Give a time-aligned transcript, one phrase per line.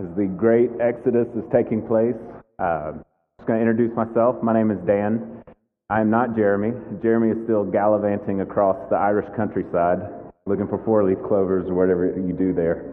[0.00, 2.16] as the great exodus is taking place,
[2.58, 3.04] uh, I'm
[3.38, 4.36] just going to introduce myself.
[4.42, 5.44] My name is Dan.
[5.90, 6.72] I am not Jeremy.
[7.02, 9.98] Jeremy is still gallivanting across the Irish countryside,
[10.46, 12.88] looking for four-leaf clovers or whatever you do there.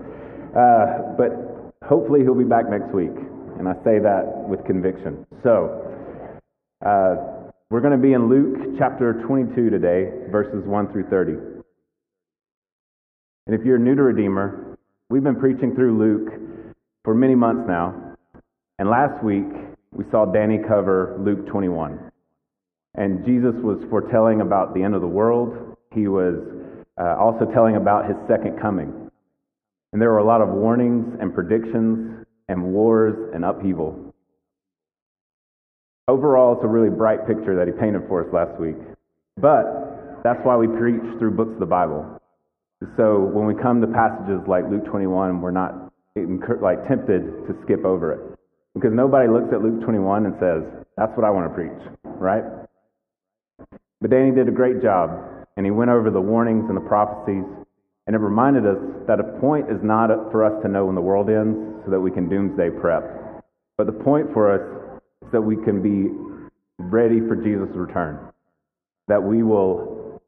[0.51, 1.31] Uh, but
[1.87, 3.15] hopefully he'll be back next week,
[3.57, 5.25] and I say that with conviction.
[5.43, 5.79] So,
[6.85, 11.33] uh, we're going to be in Luke chapter 22 today, verses 1 through 30.
[13.45, 14.77] And if you're new to Redeemer,
[15.09, 16.47] we've been preaching through Luke
[17.07, 18.17] for many months now.
[18.79, 19.47] And last week,
[19.93, 22.11] we saw Danny cover Luke 21.
[22.95, 25.77] And Jesus was foretelling about the end of the world.
[25.95, 26.35] He was
[26.99, 29.09] uh, also telling about his second coming.
[29.93, 34.13] And there were a lot of warnings and predictions and wars and upheaval.
[36.09, 38.75] Overall, it's a really bright picture that he painted for us last week.
[39.37, 42.19] But that's why we preach through books of the Bible.
[42.97, 45.86] So when we come to passages like Luke 21, we're not
[46.61, 48.39] like tempted to skip over it.
[48.73, 52.43] Because nobody looks at Luke 21 and says, that's what I want to preach, right?
[54.01, 55.09] But Danny did a great job,
[55.57, 57.43] and he went over the warnings and the prophecies,
[58.05, 61.01] and it reminded us that a point is not for us to know when the
[61.01, 63.03] world ends so that we can doomsday prep.
[63.77, 66.13] But the point for us is that we can be
[66.77, 68.19] ready for Jesus' return.
[69.07, 70.21] That we will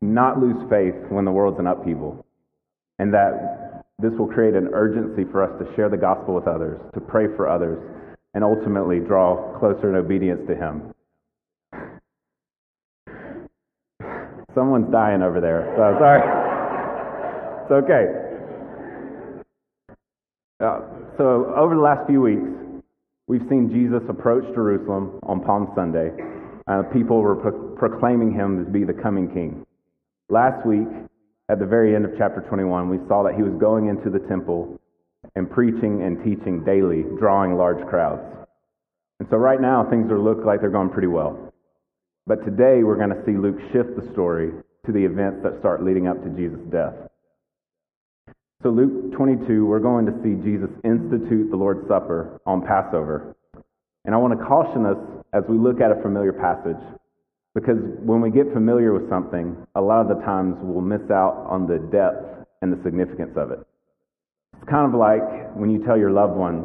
[0.00, 2.24] not lose faith when the world's in upheaval.
[2.98, 3.63] And that
[3.98, 7.26] this will create an urgency for us to share the gospel with others, to pray
[7.36, 7.78] for others,
[8.34, 10.90] and ultimately draw closer in obedience to Him.
[14.54, 15.72] Someone's dying over there.
[15.76, 16.22] So sorry.
[17.62, 18.24] it's okay.
[20.60, 20.80] Uh,
[21.18, 22.46] so, over the last few weeks,
[23.26, 26.10] we've seen Jesus approach Jerusalem on Palm Sunday.
[26.66, 29.66] Uh, people were pro- proclaiming him to be the coming king.
[30.28, 30.86] Last week,
[31.48, 34.24] at the very end of chapter 21, we saw that he was going into the
[34.28, 34.80] temple
[35.36, 38.22] and preaching and teaching daily, drawing large crowds.
[39.20, 41.52] And so right now, things are look like they're going pretty well.
[42.26, 44.52] But today, we're going to see Luke shift the story
[44.86, 46.94] to the events that start leading up to Jesus' death.
[48.62, 53.36] So, Luke 22, we're going to see Jesus institute the Lord's Supper on Passover.
[54.06, 54.96] And I want to caution us
[55.34, 56.80] as we look at a familiar passage
[57.54, 61.46] because when we get familiar with something, a lot of the times we'll miss out
[61.48, 63.60] on the depth and the significance of it.
[64.54, 66.64] It's kind of like when you tell your loved ones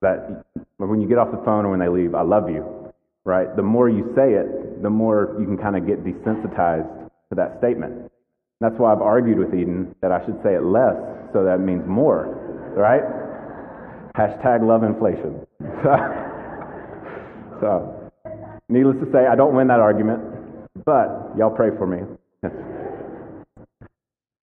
[0.00, 0.44] that,
[0.78, 2.64] when you get off the phone or when they leave, I love you,
[3.24, 3.54] right?
[3.54, 7.58] The more you say it, the more you can kind of get desensitized to that
[7.58, 8.10] statement.
[8.60, 10.96] That's why I've argued with Eden that I should say it less
[11.32, 12.26] so that means more,
[12.76, 13.02] right?
[14.16, 15.46] Hashtag love inflation.
[17.60, 17.97] so,
[18.68, 20.20] Needless to say, I don't win that argument,
[20.84, 22.04] but y'all pray for me.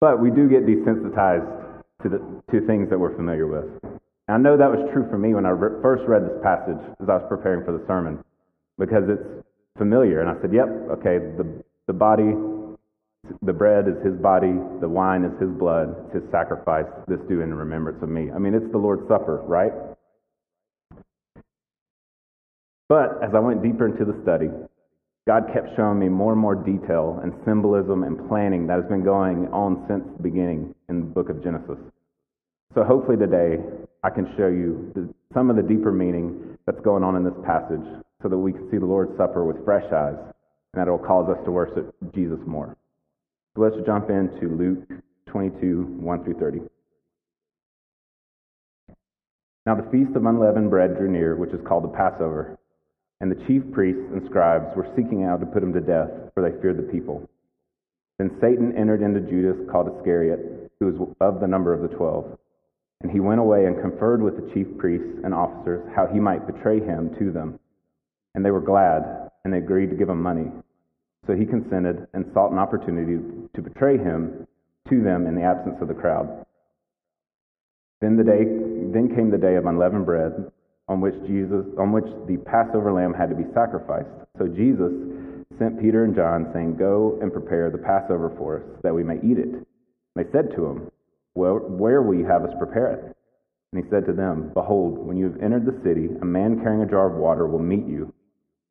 [0.01, 2.17] but we do get desensitized to, the,
[2.51, 3.65] to things that we're familiar with.
[4.27, 6.81] And I know that was true for me when I re- first read this passage
[7.01, 8.23] as I was preparing for the sermon,
[8.79, 9.45] because it's
[9.77, 10.21] familiar.
[10.21, 11.45] And I said, yep, okay, the,
[11.85, 12.33] the body,
[13.43, 17.41] the bread is his body, the wine is his blood, it's his sacrifice, this do
[17.41, 18.31] in remembrance of me.
[18.33, 19.71] I mean, it's the Lord's Supper, right?
[22.87, 24.49] But as I went deeper into the study,
[25.27, 29.03] God kept showing me more and more detail and symbolism and planning that has been
[29.03, 31.79] going on since the beginning in the book of Genesis.
[32.75, 33.57] So hopefully today
[34.03, 37.33] I can show you the, some of the deeper meaning that's going on in this
[37.43, 37.81] passage
[38.21, 40.99] so that we can see the Lord's Supper with fresh eyes and that it will
[40.99, 42.77] cause us to worship Jesus more.
[43.55, 46.59] So let's jump into Luke 22, 1 through 30.
[49.65, 52.59] Now the feast of unleavened bread drew near, which is called the Passover
[53.21, 56.43] and the chief priests and scribes were seeking out to put him to death, for
[56.43, 57.29] they feared the people.
[58.17, 62.37] Then Satan entered into Judas, called Iscariot, who was of the number of the twelve.
[63.01, 66.47] And he went away and conferred with the chief priests and officers how he might
[66.47, 67.59] betray him to them.
[68.33, 70.51] And they were glad, and they agreed to give him money.
[71.27, 73.19] So he consented and sought an opportunity
[73.53, 74.47] to betray him
[74.89, 76.45] to them in the absence of the crowd.
[78.01, 78.43] Then the day
[78.93, 80.51] then came the day of unleavened bread
[80.87, 84.09] on which Jesus on which the Passover lamb had to be sacrificed.
[84.37, 84.91] So Jesus
[85.57, 89.19] sent Peter and John saying, "Go and prepare the Passover for us that we may
[89.21, 89.65] eat it."
[90.15, 90.91] They said to him,
[91.35, 93.15] well, "Where will you have us prepare it?"
[93.73, 96.81] And he said to them, "Behold, when you have entered the city, a man carrying
[96.81, 98.13] a jar of water will meet you.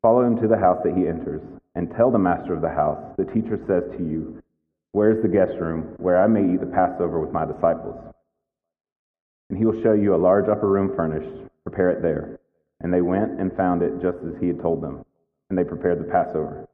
[0.01, 1.43] Follow him to the house that he enters,
[1.75, 4.41] and tell the master of the house, the teacher says to you,
[4.93, 7.97] Where is the guest room where I may eat the Passover with my disciples?"
[9.51, 12.41] And he will show you a large upper room furnished Prepare it there.
[12.81, 15.05] And they went and found it just as he had told them.
[15.49, 16.69] And they prepared the Passover.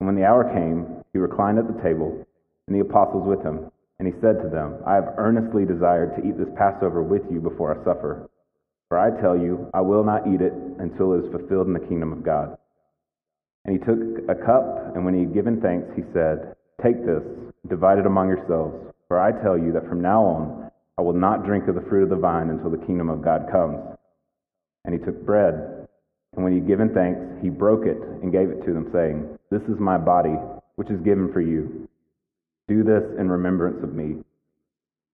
[0.00, 2.26] And when the hour came, he reclined at the table,
[2.66, 3.70] and the apostles with him.
[3.98, 7.40] And he said to them, I have earnestly desired to eat this Passover with you
[7.40, 8.28] before I suffer.
[8.88, 11.88] For I tell you, I will not eat it until it is fulfilled in the
[11.88, 12.56] kingdom of God.
[13.64, 13.98] And he took
[14.28, 16.54] a cup, and when he had given thanks, he said,
[16.84, 17.24] Take this,
[17.68, 18.94] divide it among yourselves.
[19.08, 22.04] For I tell you that from now on I will not drink of the fruit
[22.04, 23.95] of the vine until the kingdom of God comes.
[24.86, 25.86] And he took bread,
[26.34, 29.38] and when he had given thanks, he broke it and gave it to them, saying,
[29.50, 30.36] This is my body,
[30.76, 31.88] which is given for you.
[32.68, 34.22] Do this in remembrance of me.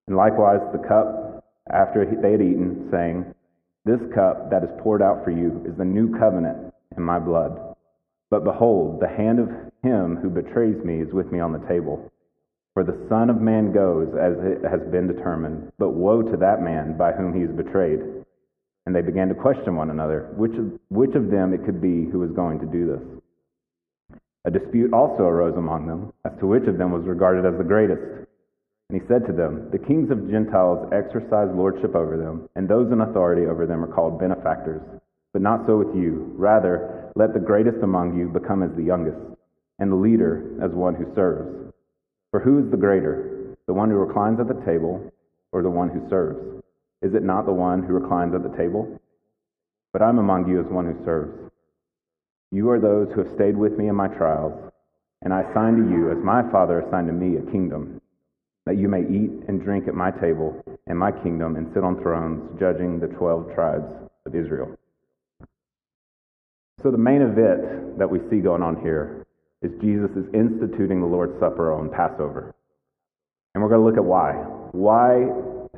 [0.06, 3.34] And likewise the cup after they had eaten, saying,
[3.84, 7.76] This cup that is poured out for you is the new covenant in my blood.
[8.30, 9.48] But behold, the hand of
[9.82, 12.10] him who betrays me is with me on the table.
[12.74, 16.62] For the Son of Man goes as it has been determined, but woe to that
[16.62, 18.00] man by whom he is betrayed.
[18.86, 22.10] And they began to question one another, which of, which of them it could be
[22.10, 24.18] who was going to do this.
[24.44, 27.64] A dispute also arose among them as to which of them was regarded as the
[27.64, 28.02] greatest.
[28.90, 32.90] And he said to them, The kings of Gentiles exercise lordship over them, and those
[32.90, 34.82] in authority over them are called benefactors.
[35.32, 36.34] But not so with you.
[36.36, 39.16] Rather, let the greatest among you become as the youngest,
[39.78, 41.72] and the leader as one who serves.
[42.32, 45.12] For who is the greater, the one who reclines at the table,
[45.52, 46.61] or the one who serves?
[47.02, 49.00] Is it not the one who reclines at the table?
[49.92, 51.50] But I'm among you as one who serves.
[52.52, 54.70] You are those who have stayed with me in my trials,
[55.22, 58.00] and I assign to you, as my Father assigned to me, a kingdom,
[58.66, 62.00] that you may eat and drink at my table and my kingdom, and sit on
[62.00, 63.92] thrones, judging the twelve tribes
[64.26, 64.76] of Israel.
[66.82, 69.26] So, the main event that we see going on here
[69.62, 72.54] is Jesus is instituting the Lord's Supper on Passover.
[73.54, 74.32] And we're going to look at why.
[74.72, 75.28] Why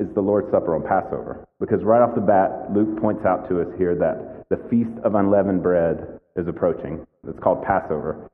[0.00, 1.46] is the Lord's Supper on Passover?
[1.61, 5.14] Because right off the bat, Luke points out to us here that the Feast of
[5.14, 7.06] Unleavened Bread is approaching.
[7.29, 8.31] It's called Passover.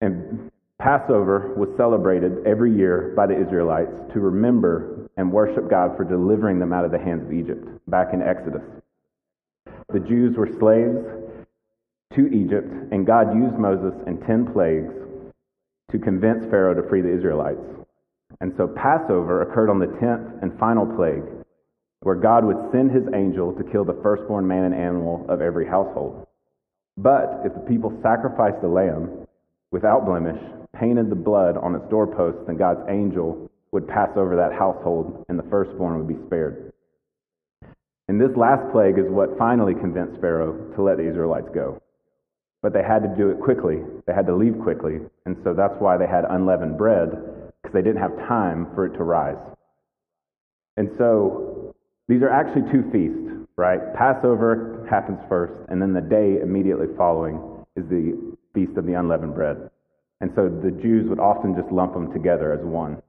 [0.00, 0.50] And
[0.80, 6.58] Passover was celebrated every year by the Israelites to remember and worship God for delivering
[6.58, 8.64] them out of the hands of Egypt back in Exodus.
[9.92, 11.04] The Jews were slaves
[12.14, 14.94] to Egypt, and God used Moses and ten plagues
[15.92, 17.60] to convince Pharaoh to free the Israelites.
[18.40, 21.24] And so Passover occurred on the tenth and final plague,
[22.00, 25.66] where God would send his angel to kill the firstborn man and animal of every
[25.66, 26.26] household.
[26.96, 29.26] But if the people sacrificed a lamb
[29.70, 30.40] without blemish,
[30.74, 35.38] painted the blood on its doorposts, then God's angel would pass over that household, and
[35.38, 36.72] the firstborn would be spared.
[38.08, 41.80] And this last plague is what finally convinced Pharaoh to let the Israelites go.
[42.62, 43.78] But they had to do it quickly.
[44.06, 44.98] They had to leave quickly.
[45.26, 47.12] And so that's why they had unleavened bread,
[47.62, 49.36] because they didn't have time for it to rise.
[50.76, 51.74] And so
[52.08, 53.80] these are actually two feasts, right?
[53.94, 59.34] Passover happens first, and then the day immediately following is the feast of the unleavened
[59.34, 59.70] bread.
[60.20, 63.00] And so the Jews would often just lump them together as one.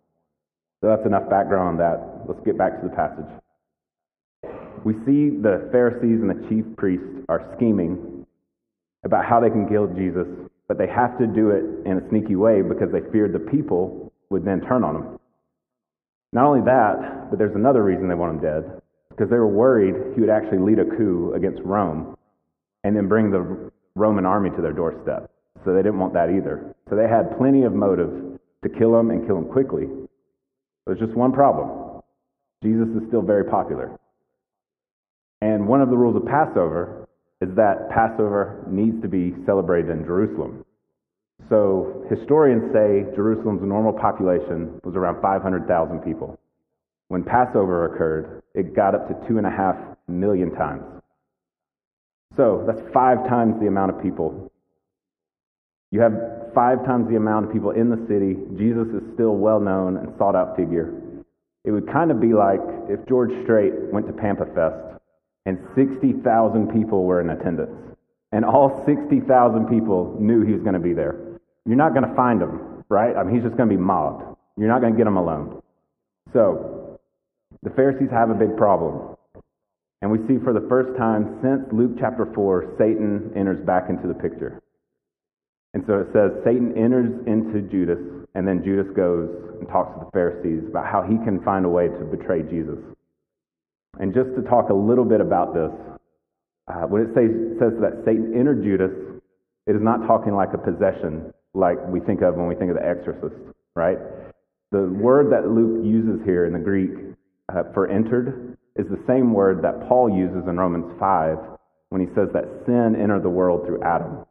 [0.81, 2.25] So that's enough background on that.
[2.27, 3.25] Let's get back to the passage.
[4.83, 8.25] We see the Pharisees and the chief priests are scheming
[9.03, 10.27] about how they can kill Jesus,
[10.67, 14.10] but they have to do it in a sneaky way because they feared the people
[14.31, 15.19] would then turn on him.
[16.33, 20.15] Not only that, but there's another reason they want him dead, because they were worried
[20.15, 22.15] he would actually lead a coup against Rome
[22.83, 25.29] and then bring the Roman army to their doorstep.
[25.65, 26.73] So they didn't want that either.
[26.89, 29.85] So they had plenty of motive to kill him and kill him quickly.
[30.87, 32.01] There's just one problem.
[32.63, 33.99] Jesus is still very popular.
[35.41, 37.09] And one of the rules of Passover
[37.41, 40.63] is that Passover needs to be celebrated in Jerusalem.
[41.49, 46.39] So historians say Jerusalem's normal population was around 500,000 people.
[47.09, 49.75] When Passover occurred, it got up to two and a half
[50.07, 50.83] million times.
[52.37, 54.51] So that's five times the amount of people.
[55.91, 56.13] You have
[56.55, 58.37] five times the amount of people in the city.
[58.57, 60.93] Jesus is still well known and sought out figure.
[61.65, 65.01] It would kind of be like if George Strait went to Pampa Fest
[65.45, 67.75] and 60,000 people were in attendance.
[68.31, 71.30] And all 60,000 people knew he was going to be there.
[71.65, 73.15] You're not going to find him, right?
[73.15, 74.23] I mean, he's just going to be mobbed.
[74.57, 75.61] You're not going to get him alone.
[76.33, 76.99] So,
[77.63, 79.15] the Pharisees have a big problem.
[80.01, 84.07] And we see for the first time since Luke chapter 4, Satan enters back into
[84.07, 84.61] the picture.
[85.73, 87.99] And so it says Satan enters into Judas,
[88.35, 91.69] and then Judas goes and talks to the Pharisees about how he can find a
[91.69, 92.79] way to betray Jesus.
[93.99, 95.71] And just to talk a little bit about this,
[96.67, 98.91] uh, when it says, says that Satan entered Judas,
[99.67, 102.77] it is not talking like a possession like we think of when we think of
[102.77, 103.35] the exorcist,
[103.75, 103.97] right?
[104.71, 106.91] The word that Luke uses here in the Greek
[107.49, 111.37] uh, for entered is the same word that Paul uses in Romans 5
[111.89, 114.25] when he says that sin entered the world through Adam.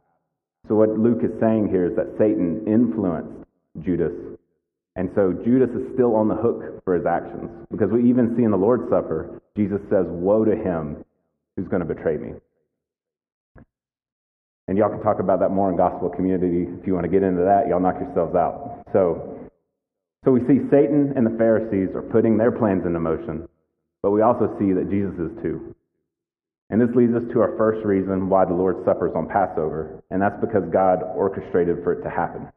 [0.67, 3.45] So, what Luke is saying here is that Satan influenced
[3.79, 4.13] Judas
[4.95, 8.43] And so Judas is still on the hook for his actions because we even see
[8.43, 11.03] in the Lord's Supper, Jesus says, Woe to him
[11.55, 12.33] who's going to betray me.
[14.67, 16.67] And y'all can talk about that more in gospel community.
[16.79, 18.85] If you want to get into that, y'all knock yourselves out.
[18.93, 19.49] So,
[20.23, 23.49] so we see Satan and the Pharisees are putting their plans into motion,
[24.03, 25.75] but we also see that Jesus is too.
[26.69, 30.01] And this leads us to our first reason why the Lord's Supper is on Passover,
[30.09, 32.47] and that's because God orchestrated for it to happen.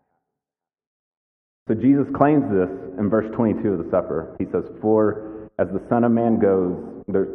[1.67, 2.69] So Jesus claims this
[2.99, 4.37] in verse 22 of the supper.
[4.39, 6.77] He says, "For as the Son of Man goes,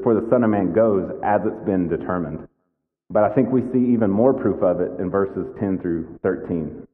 [0.04, 2.48] for the Son of Man goes as it's been determined."
[3.10, 6.88] But I think we see even more proof of it in verses 10 through 13.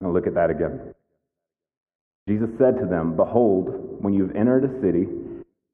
[0.00, 0.94] Now look at that again.
[2.28, 3.68] Jesus said to them, Behold,
[4.00, 5.06] when you've entered a city,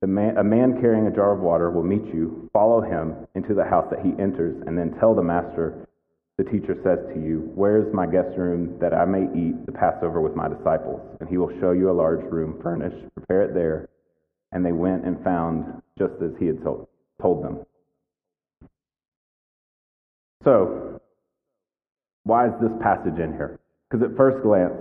[0.02, 2.50] a man carrying a jar of water will meet you.
[2.52, 5.88] Follow him into the house that he enters, and then tell the master,
[6.38, 9.72] the teacher says to you, Where is my guest room that I may eat the
[9.72, 11.00] Passover with my disciples?
[11.20, 13.14] And he will show you a large room furnished.
[13.14, 13.88] Prepare it there.
[14.50, 16.88] And they went and found just as he had told,
[17.20, 17.64] told them.
[20.44, 21.00] So,
[22.24, 23.58] why is this passage in here?
[23.90, 24.72] Because at first glance,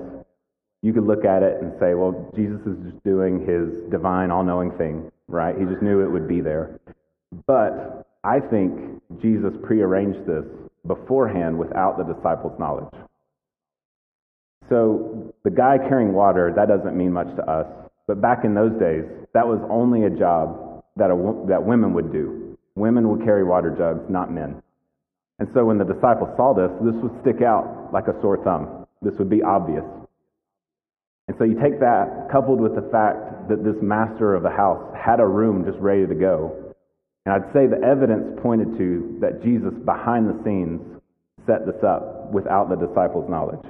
[0.82, 4.44] you could look at it and say, well, Jesus is just doing his divine, all
[4.44, 5.56] knowing thing, right?
[5.58, 6.80] He just knew it would be there.
[7.46, 10.46] But I think Jesus prearranged this
[10.88, 12.94] beforehand without the disciples' knowledge.
[14.70, 17.68] So the guy carrying water, that doesn't mean much to us.
[18.08, 19.03] But back in those days,
[19.34, 22.58] that was only a job that, a, that women would do.
[22.75, 24.62] Women would carry water jugs, not men.
[25.42, 28.86] And so when the disciples saw this, this would stick out like a sore thumb.
[29.02, 29.82] This would be obvious.
[31.28, 34.78] And so you take that, coupled with the fact that this master of the house
[34.94, 36.76] had a room just ready to go.
[37.26, 40.80] And I'd say the evidence pointed to that Jesus, behind the scenes,
[41.48, 43.66] set this up without the disciples' knowledge.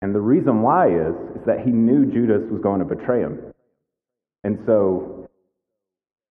[0.00, 3.52] And the reason why is, is that he knew Judas was going to betray him.
[4.44, 5.25] And so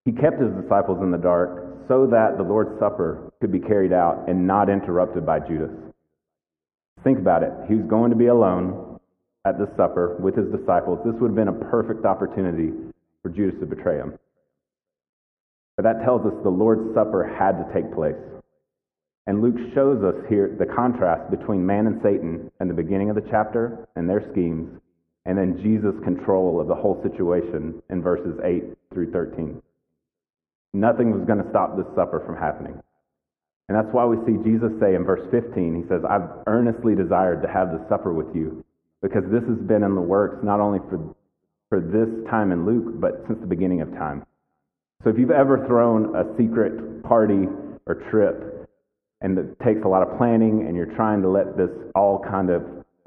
[0.06, 3.92] he kept his disciples in the dark so that the Lord's Supper could be carried
[3.92, 5.72] out and not interrupted by Judas.
[7.04, 7.52] Think about it.
[7.68, 9.00] He was going to be alone
[9.46, 11.00] at the supper with his disciples.
[11.06, 12.72] This would have been a perfect opportunity
[13.22, 14.18] for Judas to betray him.
[15.78, 18.16] But that tells us the Lord's Supper had to take place.
[19.28, 23.16] And Luke shows us here the contrast between man and Satan in the beginning of
[23.16, 24.70] the chapter and their schemes,
[25.26, 29.62] and then Jesus' control of the whole situation in verses 8 through 13.
[30.76, 32.76] Nothing was going to stop this supper from happening.
[33.70, 37.42] And that's why we see Jesus say in verse 15, he says, I've earnestly desired
[37.42, 38.64] to have this supper with you
[39.02, 41.00] because this has been in the works not only for,
[41.70, 44.26] for this time in Luke, but since the beginning of time.
[45.04, 47.48] So if you've ever thrown a secret party
[47.88, 48.68] or trip
[49.22, 52.50] and it takes a lot of planning and you're trying to let this all kind
[52.50, 52.62] of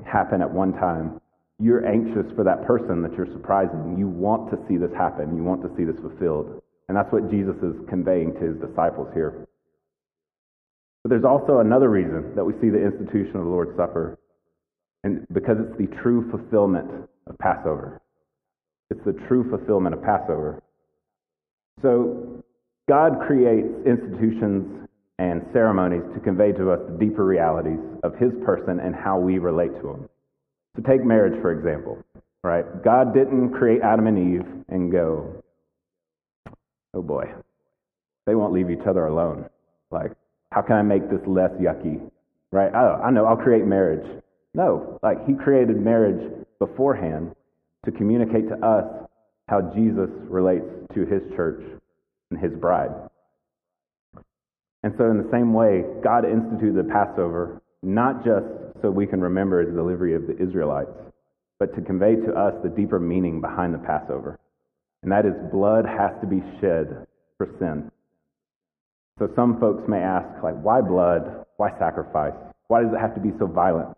[0.06, 1.20] happen at one time,
[1.60, 3.96] you're anxious for that person that you're surprising.
[3.98, 5.36] You want to see this happen.
[5.36, 6.62] You want to see this fulfilled.
[6.88, 9.46] And that's what Jesus is conveying to his disciples here.
[11.02, 14.18] But there's also another reason that we see the institution of the Lord's Supper,
[15.04, 16.90] and because it's the true fulfillment
[17.26, 18.00] of Passover.
[18.90, 20.62] It's the true fulfillment of Passover.
[21.82, 22.42] So
[22.88, 28.80] God creates institutions and ceremonies to convey to us the deeper realities of his person
[28.80, 30.08] and how we relate to him.
[30.76, 32.02] So take marriage, for example,
[32.42, 32.64] right?
[32.82, 35.42] God didn't create Adam and Eve and go,
[36.98, 37.24] oh boy,
[38.26, 39.48] they won't leave each other alone.
[39.90, 40.12] Like,
[40.50, 42.10] how can I make this less yucky?
[42.50, 42.72] Right?
[42.74, 44.22] Oh, I know, I'll create marriage.
[44.54, 47.34] No, like he created marriage beforehand
[47.84, 48.84] to communicate to us
[49.48, 51.62] how Jesus relates to his church
[52.30, 52.90] and his bride.
[54.82, 58.46] And so, in the same way, God instituted the Passover not just
[58.82, 60.90] so we can remember his delivery of the Israelites,
[61.58, 64.38] but to convey to us the deeper meaning behind the Passover.
[65.02, 67.90] And that is blood has to be shed for sin.
[69.18, 71.44] So some folks may ask, like, why blood?
[71.56, 72.34] Why sacrifice?
[72.68, 73.96] Why does it have to be so violent?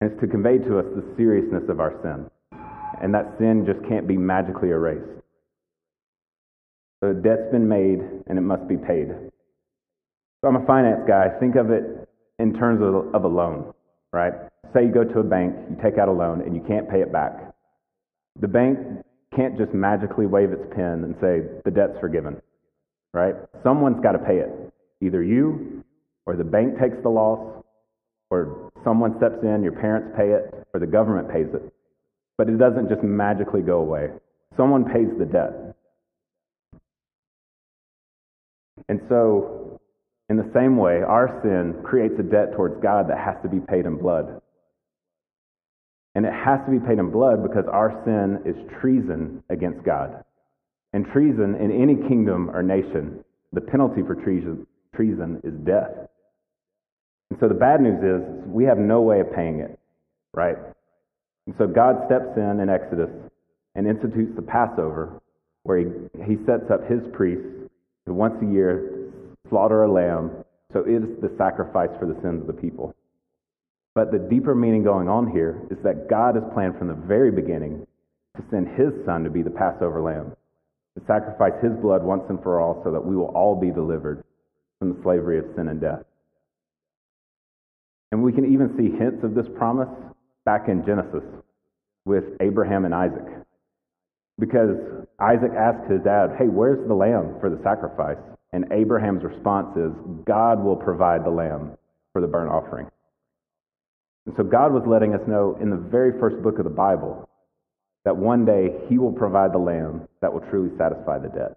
[0.00, 2.28] And it's to convey to us the seriousness of our sin.
[3.00, 5.22] And that sin just can't be magically erased.
[7.00, 9.08] The debt's been made and it must be paid.
[10.40, 11.28] So I'm a finance guy.
[11.38, 13.72] Think of it in terms of, of a loan,
[14.12, 14.32] right?
[14.74, 17.00] Say you go to a bank, you take out a loan, and you can't pay
[17.00, 17.51] it back.
[18.40, 18.78] The bank
[19.34, 22.40] can't just magically wave its pen and say, the debt's forgiven
[23.12, 23.34] right?
[23.62, 24.50] Someone's got to pay it.
[25.00, 25.84] Either you,
[26.26, 27.64] or the bank takes the loss,
[28.30, 31.72] or someone steps in, your parents pay it, or the government pays it.
[32.38, 34.08] But it doesn't just magically go away.
[34.56, 35.76] Someone pays the debt.
[38.88, 39.80] And so,
[40.28, 43.60] in the same way, our sin creates a debt towards God that has to be
[43.60, 44.40] paid in blood.
[46.14, 50.24] And it has to be paid in blood because our sin is treason against God.
[50.92, 55.90] And treason in any kingdom or nation, the penalty for treason, treason is death.
[57.30, 59.78] And so the bad news is we have no way of paying it,
[60.34, 60.56] right?
[61.46, 63.08] And so God steps in in Exodus
[63.74, 65.20] and institutes the Passover,
[65.62, 65.86] where he,
[66.26, 67.70] he sets up his priests
[68.06, 69.08] to once a year
[69.48, 70.30] slaughter a lamb.
[70.72, 72.94] So it is the sacrifice for the sins of the people.
[73.94, 77.30] But the deeper meaning going on here is that God has planned from the very
[77.30, 77.86] beginning
[78.36, 80.32] to send his son to be the Passover lamb,
[80.96, 84.24] to sacrifice his blood once and for all so that we will all be delivered
[84.78, 86.02] from the slavery of sin and death.
[88.10, 89.88] And we can even see hints of this promise
[90.44, 91.24] back in Genesis
[92.04, 93.26] with Abraham and Isaac.
[94.38, 94.76] Because
[95.20, 98.18] Isaac asked his dad, Hey, where's the lamb for the sacrifice?
[98.52, 99.92] And Abraham's response is,
[100.26, 101.72] God will provide the lamb
[102.12, 102.86] for the burnt offering.
[104.26, 107.28] And so God was letting us know in the very first book of the Bible
[108.04, 111.56] that one day he will provide the lamb that will truly satisfy the debt.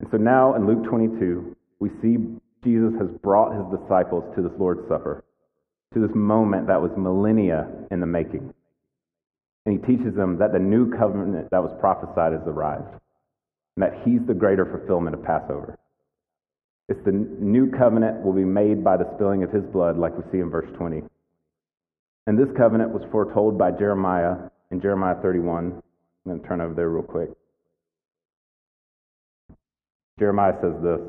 [0.00, 2.16] And so now in Luke 22, we see
[2.64, 5.24] Jesus has brought his disciples to this Lord's Supper,
[5.94, 8.52] to this moment that was millennia in the making.
[9.66, 12.94] And he teaches them that the new covenant that was prophesied has arrived,
[13.76, 15.78] and that he's the greater fulfillment of Passover.
[16.90, 20.24] It's the new covenant will be made by the spilling of his blood, like we
[20.32, 21.02] see in verse 20.
[22.26, 25.66] And this covenant was foretold by Jeremiah in Jeremiah 31.
[25.66, 25.82] I'm
[26.26, 27.30] going to turn over there real quick.
[30.18, 31.00] Jeremiah says this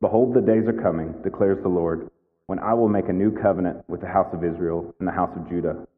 [0.00, 2.08] Behold, the days are coming, declares the Lord,
[2.46, 5.36] when I will make a new covenant with the house of Israel and the house
[5.36, 5.88] of Judah,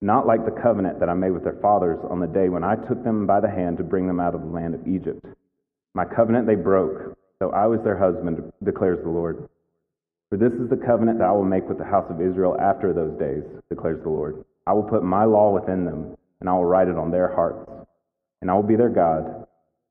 [0.00, 2.74] not like the covenant that I made with their fathers on the day when I
[2.74, 5.24] took them by the hand to bring them out of the land of Egypt.
[5.94, 9.48] My covenant they broke though I was their husband, declares the Lord.
[10.30, 12.92] For this is the covenant that I will make with the house of Israel after
[12.92, 14.44] those days, declares the Lord.
[14.64, 17.68] I will put my law within them, and I will write it on their hearts.
[18.40, 19.44] And I will be their God,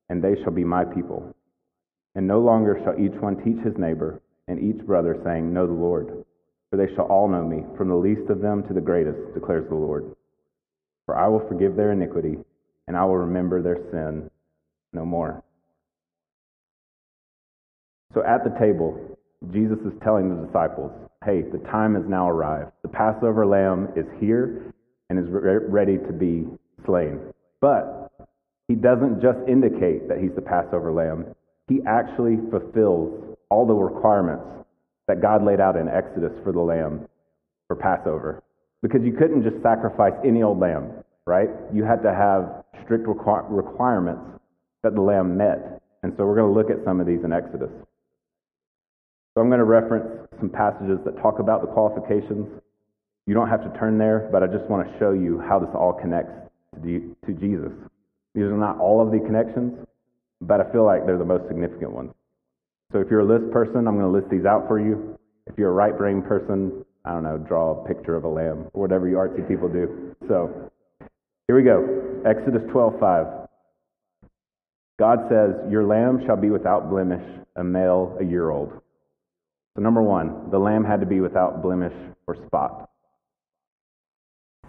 [0.07, 1.35] and they shall be my people.
[2.15, 5.73] And no longer shall each one teach his neighbor and each brother, saying, Know the
[5.73, 6.23] Lord.
[6.69, 9.67] For they shall all know me, from the least of them to the greatest, declares
[9.67, 10.15] the Lord.
[11.05, 12.37] For I will forgive their iniquity,
[12.87, 14.31] and I will remember their sin
[14.93, 15.43] no more.
[18.13, 19.17] So at the table,
[19.51, 20.91] Jesus is telling the disciples,
[21.25, 22.71] hey, the time has now arrived.
[22.81, 24.73] The Passover lamb is here
[25.09, 26.45] and is re- ready to be
[26.85, 27.19] slain.
[27.59, 28.11] But
[28.67, 31.25] he doesn't just indicate that he's the Passover lamb,
[31.67, 34.43] he actually fulfills all the requirements
[35.07, 37.07] that God laid out in Exodus for the lamb
[37.67, 38.43] for Passover.
[38.81, 40.91] Because you couldn't just sacrifice any old lamb,
[41.25, 41.49] right?
[41.73, 44.23] You had to have strict requir- requirements
[44.83, 45.81] that the lamb met.
[46.03, 47.69] And so we're going to look at some of these in Exodus.
[49.33, 52.47] So I'm going to reference some passages that talk about the qualifications.
[53.25, 55.69] You don't have to turn there, but I just want to show you how this
[55.73, 56.33] all connects
[56.83, 57.71] to Jesus.
[58.35, 59.85] These are not all of the connections,
[60.41, 62.11] but I feel like they're the most significant ones.
[62.91, 65.17] So if you're a list person, I'm going to list these out for you.
[65.47, 68.67] If you're a right brain person, I don't know, draw a picture of a lamb
[68.73, 70.15] or whatever you artsy people do.
[70.27, 70.69] So
[71.47, 72.21] here we go.
[72.25, 73.47] Exodus 12:5.
[74.99, 77.23] God says, "Your lamb shall be without blemish,
[77.55, 78.80] a male, a year old."
[79.75, 81.93] So, number one, the lamb had to be without blemish
[82.27, 82.89] or spot.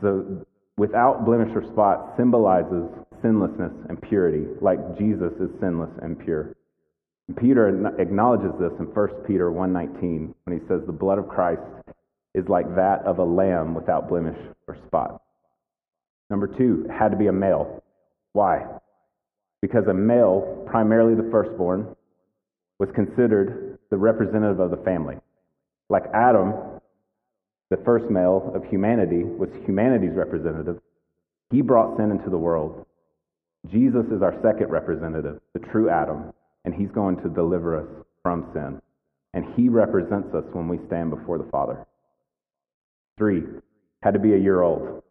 [0.00, 0.44] So,
[0.76, 2.88] without blemish or spot symbolizes
[3.22, 6.54] sinlessness and purity, like Jesus is sinless and pure.
[7.28, 11.62] And Peter acknowledges this in 1 Peter 1:19 when he says the blood of Christ
[12.34, 15.22] is like that of a lamb without blemish or spot.
[16.30, 17.82] Number 2, it had to be a male.
[18.32, 18.66] Why?
[19.60, 21.94] Because a male, primarily the firstborn,
[22.82, 25.14] was considered the representative of the family.
[25.88, 26.52] Like Adam,
[27.70, 30.80] the first male of humanity, was humanity's representative.
[31.52, 32.84] He brought sin into the world.
[33.70, 36.32] Jesus is our second representative, the true Adam,
[36.64, 38.82] and he's going to deliver us from sin.
[39.32, 41.86] And he represents us when we stand before the Father.
[43.16, 43.44] Three,
[44.02, 45.04] had to be a year old.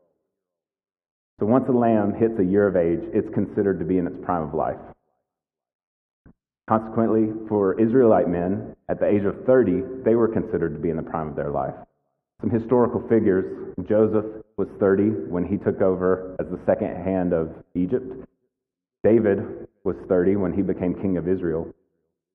[1.39, 4.17] So once a lamb hits a year of age, it's considered to be in its
[4.25, 4.75] prime of life.
[6.71, 10.95] Consequently, for Israelite men, at the age of 30, they were considered to be in
[10.95, 11.73] the prime of their life.
[12.39, 14.23] Some historical figures Joseph
[14.55, 18.25] was 30 when he took over as the second hand of Egypt.
[19.03, 21.67] David was 30 when he became king of Israel.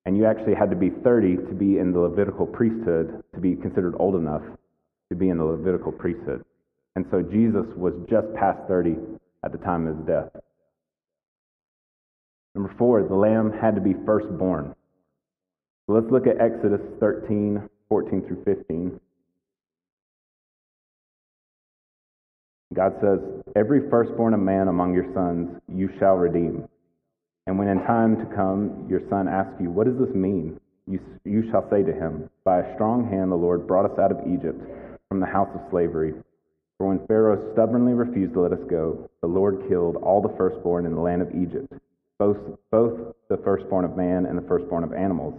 [0.05, 3.57] And you actually had to be 30 to be in the Levitical priesthood, to be
[3.57, 4.43] considered old enough
[5.09, 6.45] to be in the Levitical priesthood.
[6.95, 8.97] And so Jesus was just past 30
[9.45, 10.29] at the time of his death.
[12.57, 14.75] Number four, the lamb had to be firstborn.
[15.87, 18.99] So let's look at Exodus 13, 14 through 15.
[22.73, 23.19] God says,
[23.55, 26.67] Every firstborn of man among your sons you shall redeem.
[27.47, 30.59] And when in time to come your son asks you, What does this mean?
[30.87, 34.13] You, you shall say to him, By a strong hand the Lord brought us out
[34.13, 34.63] of Egypt
[35.11, 36.15] from the house of slavery.
[36.79, 40.87] For when Pharaoh stubbornly refused to let us go, the Lord killed all the firstborn
[40.87, 41.71] in the land of Egypt,
[42.19, 42.39] both,
[42.71, 45.35] both the firstborn of man and the firstborn of animals.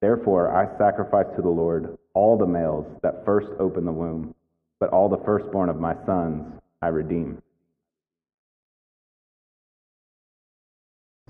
[0.00, 4.34] Therefore I sacrifice to the Lord all the males that first open the womb,
[4.78, 6.44] but all the firstborn of my sons
[6.82, 7.42] I redeem.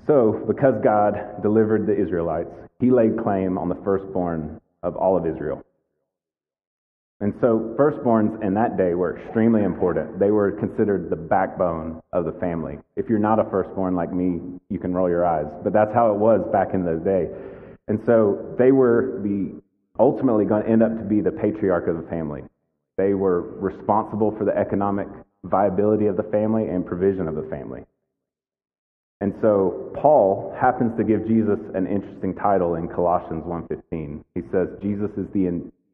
[0.07, 5.27] So, because God delivered the Israelites, he laid claim on the firstborn of all of
[5.27, 5.63] Israel.
[7.23, 10.19] And so, firstborns in that day were extremely important.
[10.19, 12.79] They were considered the backbone of the family.
[12.97, 16.13] If you're not a firstborn like me, you can roll your eyes, but that's how
[16.13, 17.29] it was back in the day.
[17.89, 19.61] And so, they were the
[19.99, 22.43] ultimately going to end up to be the patriarch of the family.
[22.97, 25.07] They were responsible for the economic
[25.45, 27.85] viability of the family and provision of the family.
[29.21, 34.25] And so Paul happens to give Jesus an interesting title in Colossians 1:15.
[34.35, 35.47] He says Jesus is the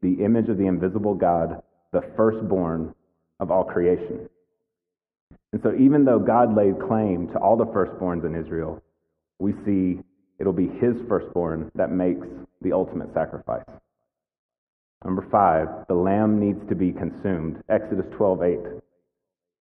[0.03, 2.95] the image of the invisible God, the firstborn
[3.41, 4.29] of all creation.
[5.53, 8.83] And so even though God laid claim to all the firstborns in Israel,
[9.39, 10.01] we see
[10.39, 12.27] it'll be his firstborn that makes
[12.63, 13.65] the ultimate sacrifice.
[15.05, 17.63] Number 5, the lamb needs to be consumed.
[17.69, 18.83] Exodus 12:8.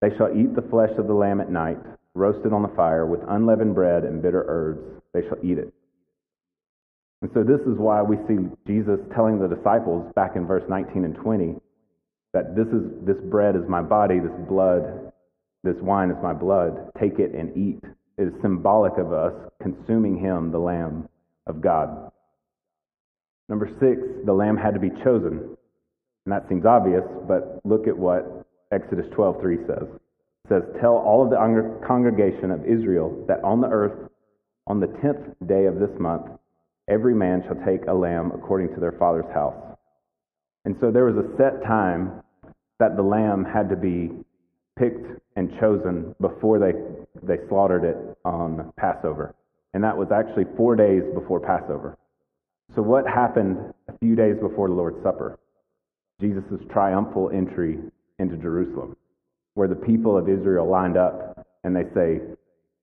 [0.02, 1.78] They shall eat the flesh of the lamb at night,
[2.14, 4.82] roasted on the fire with unleavened bread and bitter herbs.
[5.14, 5.74] They shall eat it.
[7.26, 11.06] And so this is why we see Jesus telling the disciples back in verse 19
[11.06, 11.56] and 20
[12.34, 15.12] that this is this bread is my body, this blood,
[15.64, 16.92] this wine is my blood.
[17.02, 17.80] Take it and eat.
[18.20, 21.10] It is symbolic of us consuming him, the lamb
[21.48, 22.12] of God.
[23.50, 23.82] Number 6,
[24.24, 25.58] the lamb had to be chosen.
[26.28, 29.88] And that seems obvious, but look at what Exodus 12:3 says.
[29.90, 34.12] It says, "Tell all of the congregation of Israel that on the earth
[34.68, 36.30] on the 10th day of this month
[36.88, 39.56] every man shall take a lamb according to their father's house.
[40.66, 42.22] And so there was a set time
[42.80, 44.12] that the lamb had to be
[44.78, 46.74] picked and chosen before they,
[47.24, 49.36] they slaughtered it on Passover.
[49.74, 51.98] And that was actually four days before Passover.
[52.76, 55.38] So, what happened a few days before the Lord's Supper?
[56.20, 57.78] Jesus' triumphal entry
[58.18, 58.96] into Jerusalem,
[59.54, 62.22] where the people of Israel lined up and they say,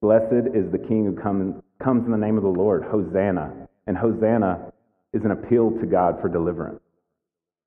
[0.01, 3.97] Blessed is the King who comes, comes in the name of the Lord, Hosanna and
[3.97, 4.73] Hosanna
[5.13, 6.81] is an appeal to God for deliverance.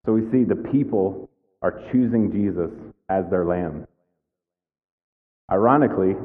[0.05, 1.29] So we see the people
[1.61, 2.71] are choosing Jesus
[3.09, 3.87] as their lamb.
[5.51, 6.15] Ironically,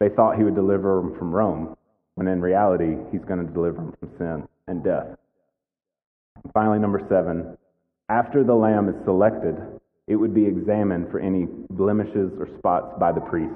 [0.00, 1.76] they thought he would deliver them from Rome,
[2.14, 5.06] when in reality, he's going to deliver them from sin and death.
[6.42, 7.56] And finally, number seven,
[8.08, 9.56] after the lamb is selected,
[10.06, 13.54] it would be examined for any blemishes or spots by the priest.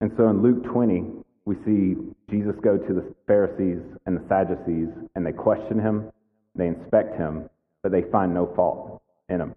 [0.00, 1.04] And so in Luke 20,
[1.48, 1.96] we see
[2.30, 6.12] Jesus go to the Pharisees and the Sadducees, and they question him,
[6.54, 7.48] they inspect him,
[7.82, 9.54] but they find no fault in him.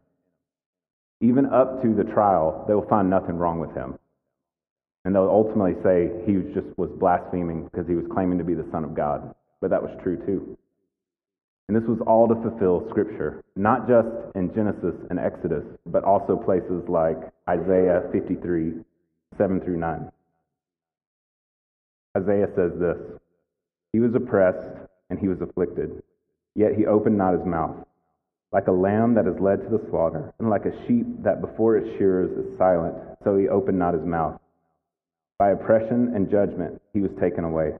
[1.19, 3.99] Even up to the trial, they will find nothing wrong with him.
[5.03, 8.67] And they'll ultimately say he just was blaspheming because he was claiming to be the
[8.71, 9.35] Son of God.
[9.59, 10.57] But that was true too.
[11.67, 16.37] And this was all to fulfill Scripture, not just in Genesis and Exodus, but also
[16.37, 17.17] places like
[17.49, 18.75] Isaiah 53,
[19.37, 20.11] 7 through 9.
[22.17, 22.97] Isaiah says this
[23.93, 24.67] He was oppressed
[25.09, 26.03] and he was afflicted,
[26.55, 27.85] yet he opened not his mouth.
[28.51, 31.77] Like a lamb that is led to the slaughter, and like a sheep that before
[31.77, 34.39] its shearers is silent, so he opened not his mouth.
[35.39, 37.71] By oppression and judgment he was taken away.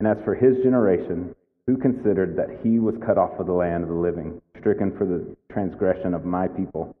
[0.00, 1.34] And as for his generation,
[1.66, 5.04] who considered that he was cut off of the land of the living, stricken for
[5.04, 6.96] the transgression of my people?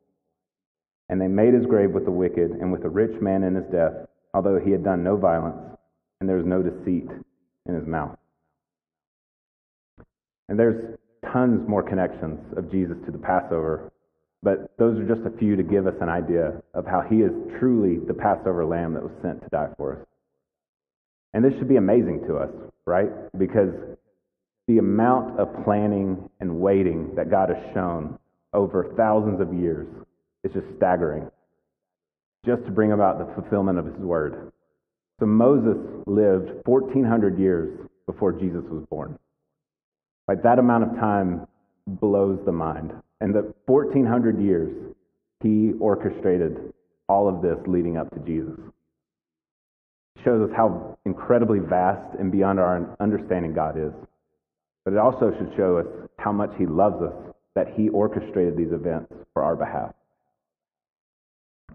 [1.08, 3.66] And they made his grave with the wicked and with a rich man in his
[3.72, 3.94] death,
[4.34, 5.75] although he had done no violence
[6.20, 7.08] and there's no deceit
[7.66, 8.16] in his mouth.
[10.48, 10.98] And there's
[11.32, 13.92] tons more connections of Jesus to the Passover,
[14.42, 17.32] but those are just a few to give us an idea of how he is
[17.58, 20.06] truly the Passover lamb that was sent to die for us.
[21.34, 22.50] And this should be amazing to us,
[22.86, 23.10] right?
[23.36, 23.70] Because
[24.68, 28.18] the amount of planning and waiting that God has shown
[28.52, 29.86] over thousands of years
[30.44, 31.30] is just staggering,
[32.44, 34.52] just to bring about the fulfillment of his word.
[35.18, 39.18] So Moses lived 1,400 years before Jesus was born.
[40.28, 41.46] Like that amount of time
[41.86, 42.92] blows the mind.
[43.20, 44.94] And the 1,400 years,
[45.42, 46.72] he orchestrated
[47.08, 48.58] all of this leading up to Jesus.
[50.16, 53.92] It shows us how incredibly vast and beyond our understanding God is.
[54.84, 55.86] But it also should show us
[56.18, 57.14] how much he loves us,
[57.54, 59.94] that he orchestrated these events for our behalf.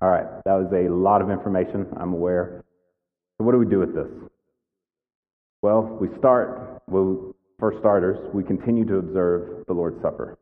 [0.01, 2.63] All right, that was a lot of information, I'm aware.
[3.41, 4.05] So, what do we do with this?
[5.63, 10.37] Well, we start, well, for starters, we continue to observe the Lord's Supper.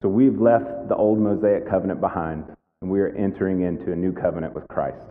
[0.00, 2.44] So, we've left the old Mosaic covenant behind,
[2.80, 5.04] and we are entering into a new covenant with Christ.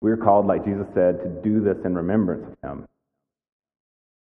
[0.00, 2.88] We are called, like Jesus said, to do this in remembrance of Him.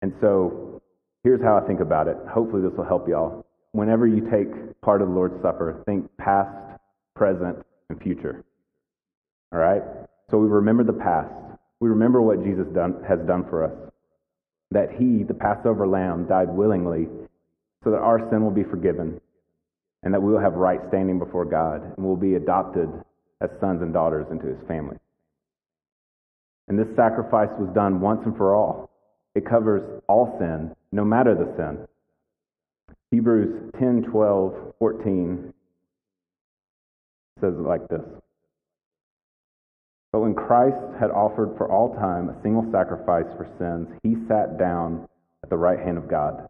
[0.02, 0.82] And so,
[1.24, 2.18] here's how I think about it.
[2.30, 3.46] Hopefully, this will help y'all.
[3.70, 6.50] Whenever you take part of the Lord's Supper, think past,
[7.16, 8.44] present, and future.
[9.54, 9.80] All right?
[10.30, 11.32] So we remember the past.
[11.80, 13.92] We remember what Jesus done, has done for us.
[14.70, 17.08] That he, the Passover lamb, died willingly
[17.84, 19.20] so that our sin will be forgiven
[20.02, 22.88] and that we will have right standing before God and will be adopted
[23.40, 24.96] as sons and daughters into his family.
[26.68, 28.90] And this sacrifice was done once and for all.
[29.34, 31.86] It covers all sin, no matter the sin.
[33.10, 35.54] Hebrews 10, 12, 14
[37.40, 38.00] says it like this.
[40.12, 44.58] But when Christ had offered for all time a single sacrifice for sins, he sat
[44.58, 45.08] down
[45.42, 46.48] at the right hand of God,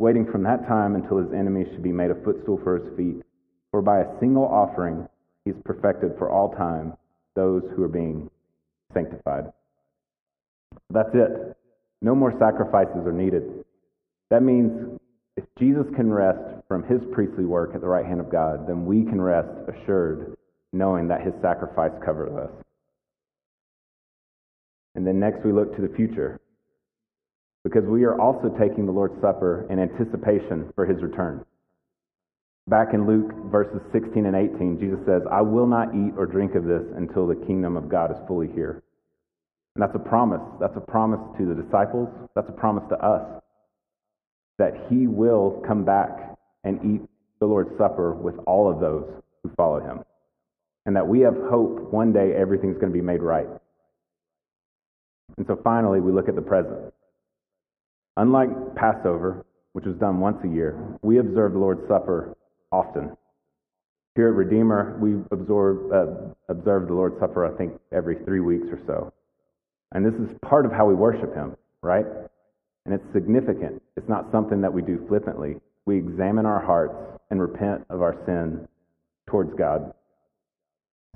[0.00, 3.22] waiting from that time until his enemies should be made a footstool for his feet.
[3.70, 5.08] For by a single offering
[5.44, 6.94] he he's perfected for all time
[7.34, 8.28] those who are being
[8.92, 9.44] sanctified.
[10.90, 11.56] That's it.
[12.00, 13.64] No more sacrifices are needed.
[14.30, 14.98] That means
[15.36, 18.84] if Jesus can rest from his priestly work at the right hand of God, then
[18.84, 20.36] we can rest assured
[20.72, 22.64] knowing that his sacrifice covers us.
[24.94, 26.40] And then next we look to the future
[27.64, 31.44] because we are also taking the Lord's Supper in anticipation for his return.
[32.68, 36.54] Back in Luke verses 16 and 18, Jesus says, I will not eat or drink
[36.54, 38.82] of this until the kingdom of God is fully here.
[39.74, 40.42] And that's a promise.
[40.60, 42.08] That's a promise to the disciples.
[42.34, 43.42] That's a promise to us
[44.58, 47.08] that he will come back and eat
[47.40, 49.04] the Lord's Supper with all of those
[49.42, 50.00] who follow him.
[50.86, 53.48] And that we have hope one day everything's going to be made right.
[55.36, 56.92] And so finally, we look at the present.
[58.16, 62.36] Unlike Passover, which was done once a year, we observe the Lord's Supper
[62.70, 63.16] often.
[64.14, 68.66] Here at Redeemer, we absorb, uh, observe the Lord's Supper, I think, every three weeks
[68.70, 69.12] or so.
[69.92, 72.04] And this is part of how we worship Him, right?
[72.84, 73.82] And it's significant.
[73.96, 75.56] It's not something that we do flippantly.
[75.86, 76.94] We examine our hearts
[77.30, 78.68] and repent of our sin
[79.28, 79.94] towards God.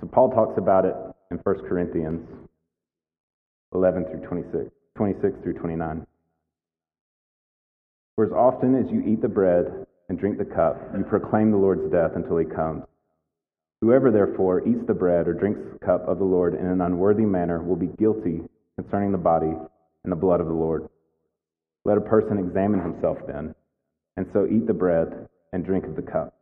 [0.01, 0.95] So Paul talks about it
[1.31, 2.27] in 1 Corinthians
[3.75, 6.07] 11 through 26, 26 through 29.
[8.15, 11.59] For as often as you eat the bread and drink the cup, you proclaim the
[11.59, 12.85] Lord's death until he comes.
[13.83, 17.27] Whoever therefore eats the bread or drinks the cup of the Lord in an unworthy
[17.27, 18.41] manner will be guilty
[18.77, 19.53] concerning the body
[20.05, 20.89] and the blood of the Lord.
[21.85, 23.55] Let a person examine himself then,
[24.17, 26.35] and so eat the bread and drink of the cup.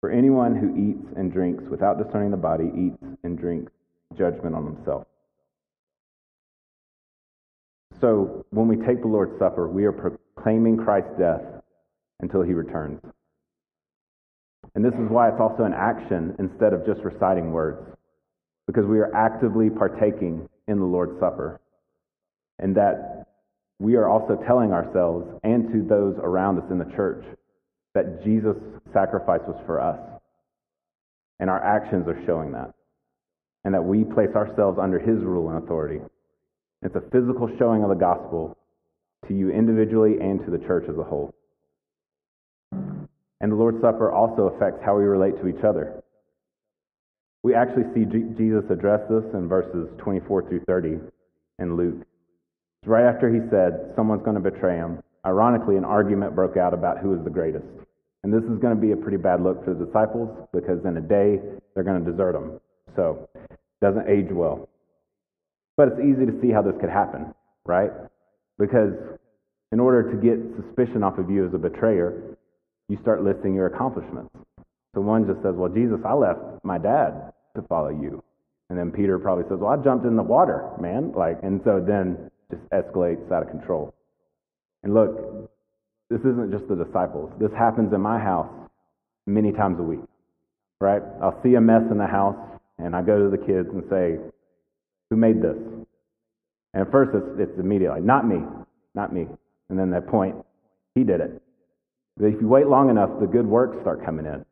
[0.00, 3.70] For anyone who eats and drinks without discerning the body eats and drinks
[4.16, 5.06] judgment on himself.
[8.00, 11.42] So when we take the Lord's Supper, we are proclaiming Christ's death
[12.20, 13.00] until he returns.
[14.74, 17.80] And this is why it's also an action instead of just reciting words,
[18.66, 21.60] because we are actively partaking in the Lord's Supper.
[22.58, 23.26] And that
[23.78, 27.24] we are also telling ourselves and to those around us in the church
[27.94, 28.56] that Jesus'
[28.92, 29.98] sacrifice was for us.
[31.38, 32.72] And our actions are showing that.
[33.64, 36.00] And that we place ourselves under his rule and authority.
[36.82, 38.56] It's a physical showing of the gospel
[39.28, 41.34] to you individually and to the church as a whole.
[42.72, 46.02] And the Lord's Supper also affects how we relate to each other.
[47.42, 50.98] We actually see G- Jesus address this in verses 24 through 30
[51.58, 52.06] in Luke.
[52.86, 56.98] Right after he said, Someone's going to betray him, ironically, an argument broke out about
[56.98, 57.64] who is the greatest.
[58.22, 60.96] And this is going to be a pretty bad look for the disciples because in
[60.96, 61.40] a day
[61.74, 62.60] they're going to desert him.
[62.96, 63.28] So,
[63.80, 64.69] doesn't age well.
[65.80, 67.32] But it's easy to see how this could happen,
[67.64, 67.90] right?
[68.58, 68.92] Because
[69.72, 72.36] in order to get suspicion off of you as a betrayer,
[72.90, 74.28] you start listing your accomplishments.
[74.94, 78.22] So one just says, Well, Jesus, I left my dad to follow you.
[78.68, 81.12] And then Peter probably says, Well, I jumped in the water, man.
[81.12, 83.94] Like, and so then just escalates out of control.
[84.82, 85.48] And look,
[86.10, 87.32] this isn't just the disciples.
[87.40, 88.52] This happens in my house
[89.26, 90.04] many times a week,
[90.78, 91.00] right?
[91.22, 92.36] I'll see a mess in the house,
[92.76, 94.18] and I go to the kids and say,
[95.10, 95.56] Who made this?
[96.72, 98.38] And at first, it's, it's immediately, not me,
[98.94, 99.26] not me.
[99.68, 100.36] And then that point,
[100.94, 101.42] He did it.
[102.16, 104.44] But if you wait long enough, the good works start coming in.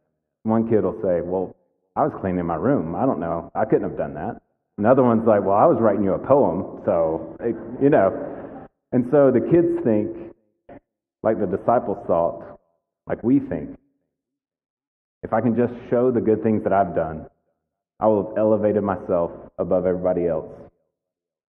[0.43, 1.55] One kid will say, Well,
[1.97, 2.95] I was cleaning my room.
[2.95, 3.51] I don't know.
[3.55, 4.41] I couldn't have done that.
[4.79, 6.83] Another one's like, Well, I was writing you a poem.
[6.85, 7.37] So,
[7.81, 8.67] you know.
[8.93, 10.35] And so the kids think,
[11.23, 12.59] like the disciples thought,
[13.07, 13.77] like we think.
[15.23, 17.27] If I can just show the good things that I've done,
[18.01, 20.53] I will have elevated myself above everybody else.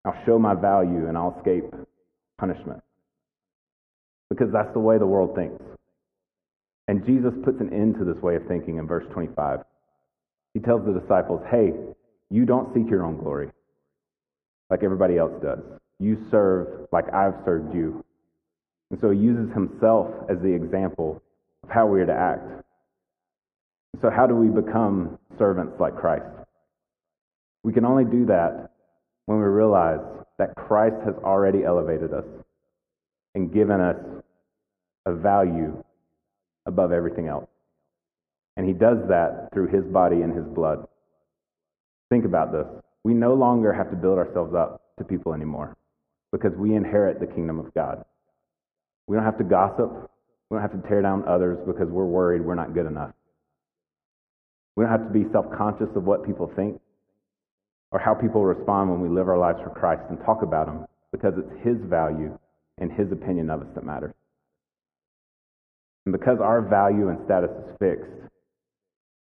[0.05, 1.65] I'll show my value and I'll escape
[2.39, 2.81] punishment.
[4.29, 5.63] Because that's the way the world thinks.
[6.87, 9.59] And Jesus puts an end to this way of thinking in verse 25.
[10.53, 11.73] He tells the disciples, hey,
[12.31, 13.51] you don't seek your own glory
[14.69, 15.59] like everybody else does.
[15.99, 18.03] You serve like I've served you.
[18.91, 21.21] And so he uses himself as the example
[21.63, 22.65] of how we are to act.
[24.01, 26.25] So, how do we become servants like Christ?
[27.63, 28.71] We can only do that
[29.25, 29.99] when we realize
[30.37, 32.25] that Christ has already elevated us
[33.35, 33.97] and given us
[35.05, 35.83] a value
[36.65, 37.47] above everything else.
[38.57, 40.87] And he does that through his body and his blood.
[42.09, 42.65] Think about this.
[43.03, 45.77] We no longer have to build ourselves up to people anymore
[46.31, 48.03] because we inherit the kingdom of God.
[49.07, 50.09] We don't have to gossip.
[50.49, 53.11] We don't have to tear down others because we're worried we're not good enough.
[54.75, 56.79] We don't have to be self conscious of what people think
[57.91, 60.85] or how people respond when we live our lives for Christ and talk about Him
[61.11, 62.37] because it's His value
[62.77, 64.13] and His opinion of us that matters.
[66.05, 68.11] And because our value and status is fixed,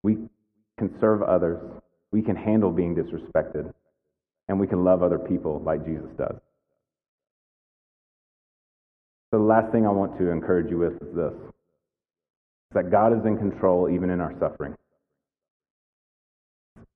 [0.02, 0.16] we
[0.78, 1.58] can serve others,
[2.12, 3.72] we can handle being disrespected,
[4.48, 6.36] and we can love other people like Jesus does.
[9.30, 11.34] So the last thing I want to encourage you with is this
[12.70, 14.74] is that God is in control even in our suffering.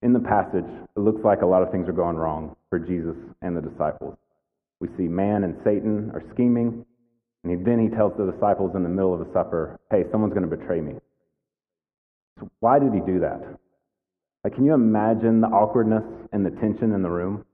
[0.02, 3.16] In the passage, it looks like a lot of things are going wrong for Jesus
[3.40, 4.16] and the disciples.
[4.80, 6.84] We see man and Satan are scheming,
[7.44, 10.48] and then he tells the disciples in the middle of the supper, hey, someone's going
[10.48, 10.94] to betray me.
[12.40, 13.40] So why did he do that?
[14.42, 17.44] Like, can you imagine the awkwardness and the tension in the room?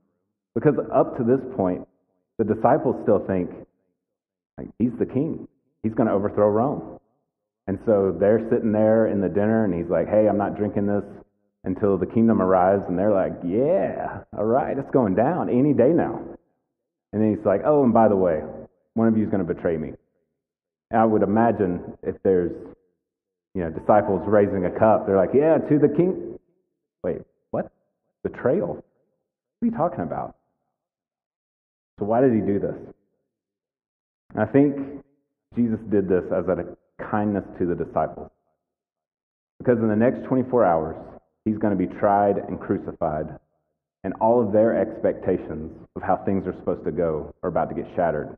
[0.55, 1.87] Because up to this point,
[2.39, 3.51] the disciples still think,
[4.57, 5.47] like, he's the king.
[5.83, 6.99] He's going to overthrow Rome.
[7.67, 10.87] And so they're sitting there in the dinner, and he's like, hey, I'm not drinking
[10.87, 11.05] this
[11.69, 12.85] until the kingdom arrives.
[12.89, 16.21] And they're like, yeah, all right, it's going down any day now.
[17.13, 18.41] And then he's like, oh, and by the way,
[18.95, 19.93] one of you is going to betray me.
[20.91, 22.53] And I would imagine if there's,
[23.55, 26.39] you know, disciples raising a cup, they're like, yeah, to the king.
[27.05, 27.19] Wait,
[27.51, 27.71] what?
[28.23, 28.77] Betrayal?
[28.77, 30.37] What are you talking about?
[31.99, 32.77] So why did he do this?
[34.37, 34.77] I think
[35.55, 36.77] Jesus did this as a
[37.11, 38.31] kindness to the disciples.
[39.59, 40.97] Because in the next 24 hours,
[41.49, 43.27] he's going to be tried and crucified,
[44.05, 47.75] and all of their expectations of how things are supposed to go are about to
[47.75, 48.37] get shattered.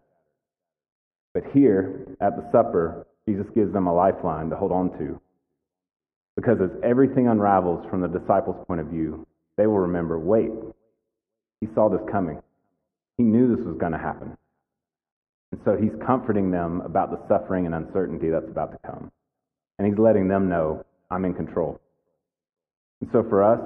[1.35, 5.21] But here, at the supper, Jesus gives them a lifeline to hold on to.
[6.37, 10.51] Because as everything unravels from the disciples' point of view, they will remember wait,
[11.61, 12.41] he saw this coming.
[13.19, 14.37] He knew this was going to happen.
[15.53, 19.11] And so he's comforting them about the suffering and uncertainty that's about to come.
[19.79, 21.81] And he's letting them know, I'm in control.
[23.01, 23.61] And so for us,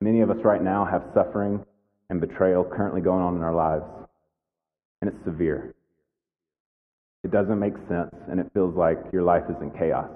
[0.00, 1.64] many of us right now have suffering
[2.08, 3.84] and betrayal currently going on in our lives.
[5.00, 5.74] And it's severe.
[7.24, 10.08] It doesn't make sense, and it feels like your life is in chaos.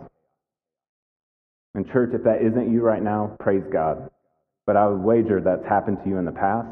[1.74, 4.10] And, church, if that isn't you right now, praise God.
[4.66, 6.68] But I would wager that's happened to you in the past,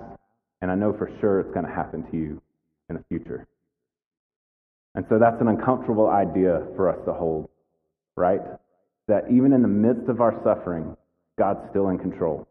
[0.63, 2.41] and I know for sure it's going to happen to you
[2.89, 3.47] in the future.
[4.95, 7.49] And so that's an uncomfortable idea for us to hold,
[8.17, 8.41] right?
[9.07, 10.97] That even in the midst of our suffering,
[11.39, 12.47] God's still in control.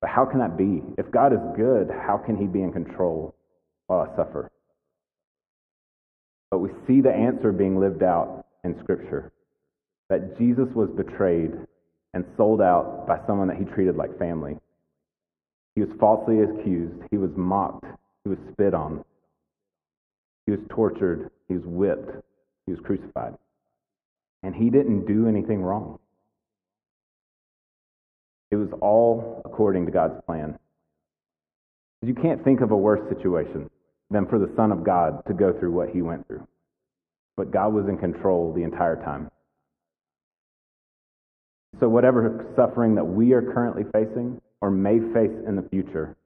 [0.00, 0.82] But how can that be?
[0.98, 3.34] If God is good, how can He be in control
[3.86, 4.50] while I suffer?
[6.50, 9.32] But we see the answer being lived out in Scripture
[10.08, 11.52] that Jesus was betrayed
[12.14, 14.56] and sold out by someone that he treated like family.
[15.74, 17.84] He was falsely accused, he was mocked,
[18.24, 19.04] he was spit on,
[20.46, 22.10] he was tortured, he was whipped,
[22.66, 23.34] he was crucified.
[24.42, 25.98] And he didn't do anything wrong.
[28.50, 30.58] It was all according to God's plan.
[32.02, 33.68] You can't think of a worse situation
[34.10, 36.46] than for the Son of God to go through what he went through.
[37.36, 39.30] But God was in control the entire time.
[41.80, 46.16] So, whatever suffering that we are currently facing or may face in the future,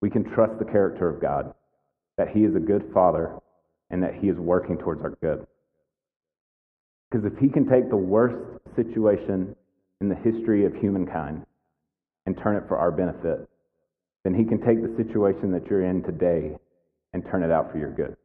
[0.00, 1.52] we can trust the character of God,
[2.16, 3.34] that He is a good Father
[3.90, 5.46] and that He is working towards our good.
[7.10, 8.36] Because if He can take the worst
[8.76, 9.56] situation
[10.00, 11.44] in the history of humankind
[12.26, 13.48] and turn it for our benefit,
[14.24, 16.56] then He can take the situation that you're in today
[17.12, 18.16] and turn it out for your good.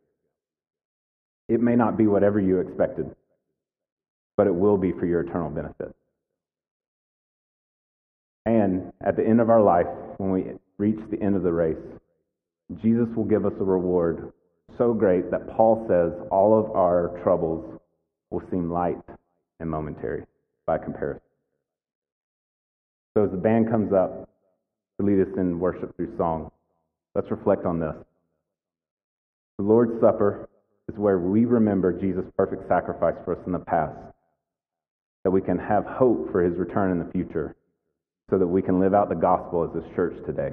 [1.47, 3.15] It may not be whatever you expected,
[4.37, 5.95] but it will be for your eternal benefit.
[8.45, 10.45] And at the end of our life, when we
[10.77, 11.77] reach the end of the race,
[12.81, 14.31] Jesus will give us a reward
[14.77, 17.79] so great that Paul says all of our troubles
[18.29, 18.97] will seem light
[19.59, 20.25] and momentary
[20.65, 21.24] by comparison.
[23.15, 24.29] So as the band comes up
[24.99, 26.51] to lead us in worship through song,
[27.15, 27.95] let's reflect on this.
[29.57, 30.49] The Lord's Supper
[30.91, 33.97] is where we remember Jesus' perfect sacrifice for us in the past,
[35.23, 37.55] that we can have hope for his return in the future,
[38.29, 40.49] so that we can live out the gospel as this church today.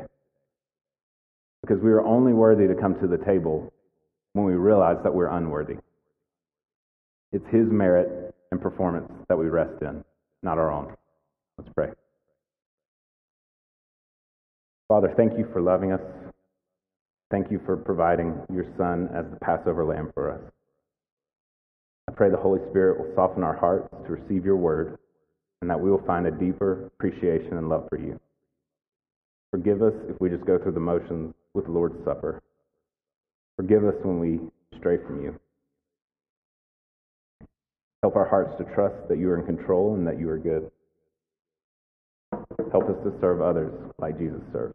[1.63, 3.73] Because we are only worthy to come to the table
[4.35, 5.77] when we realize that we're unworthy.
[7.33, 10.05] It's his merit and performance that we rest in,
[10.43, 10.95] not our own.
[11.59, 11.91] Let's pray.
[14.93, 16.03] Father, thank you for loving us.
[17.31, 20.53] Thank you for providing your Son as the Passover lamb for us.
[22.07, 24.99] I pray the Holy Spirit will soften our hearts to receive your word
[25.63, 28.21] and that we will find a deeper appreciation and love for you.
[29.51, 32.43] Forgive us if we just go through the motions with the Lord's Supper.
[33.57, 34.41] Forgive us when we
[34.77, 35.41] stray from you.
[38.03, 40.71] Help our hearts to trust that you are in control and that you are good.
[42.71, 44.75] Help us to serve others like Jesus served.